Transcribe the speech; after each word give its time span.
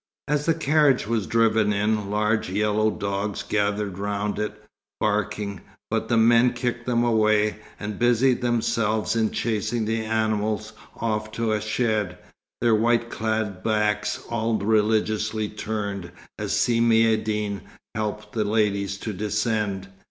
As 0.27 0.47
the 0.47 0.55
carriage 0.55 1.05
was 1.05 1.27
driven 1.27 1.71
in, 1.71 2.09
large 2.09 2.49
yellow 2.49 2.89
dogs 2.89 3.43
gathered 3.43 3.99
round 3.99 4.39
it, 4.39 4.59
barking; 4.99 5.61
but 5.91 6.07
the 6.09 6.17
men 6.17 6.53
kicked 6.53 6.87
them 6.87 7.03
away, 7.03 7.59
and 7.79 7.99
busied 7.99 8.41
themselves 8.41 9.15
in 9.15 9.29
chasing 9.29 9.85
the 9.85 10.03
animals 10.03 10.73
off 10.95 11.31
to 11.33 11.51
a 11.51 11.61
shed, 11.61 12.17
their 12.61 12.73
white 12.73 13.11
clad 13.11 13.61
backs 13.61 14.19
all 14.27 14.55
religiously 14.57 15.47
turned 15.47 16.11
as 16.39 16.57
Si 16.57 16.81
Maïeddine 16.81 17.61
helped 17.93 18.31
the 18.31 18.43
ladies 18.43 18.97
to 18.97 19.13
descend. 19.13 19.87